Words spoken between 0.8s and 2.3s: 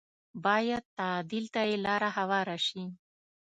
تعديل ته یې لاره